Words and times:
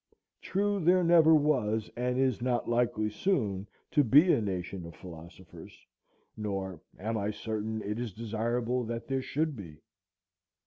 True, 0.41 0.79
there 0.83 1.03
never 1.03 1.35
was 1.35 1.91
and 1.95 2.17
is 2.17 2.41
not 2.41 2.67
likely 2.67 3.07
soon 3.07 3.67
to 3.91 4.03
be 4.03 4.33
a 4.33 4.41
nation 4.41 4.83
of 4.87 4.95
philosophers, 4.95 5.85
nor 6.35 6.81
am 6.97 7.19
I 7.19 7.29
certain 7.29 7.83
it 7.83 7.99
is 7.99 8.11
desirable 8.11 8.83
that 8.85 9.07
there 9.07 9.21
should 9.21 9.55
be. 9.55 9.77